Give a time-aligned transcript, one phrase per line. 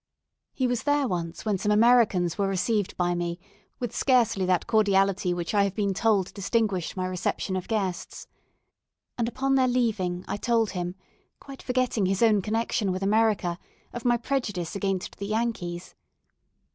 [0.51, 3.39] He was there once when some Americans were received by me
[3.77, 8.25] with scarcely that cordiality which I have been told distinguished my reception of guests;
[9.15, 10.95] and upon their leaving I told him
[11.39, 13.59] quite forgetting his own connection with America
[13.93, 15.93] of my prejudice against the Yankees.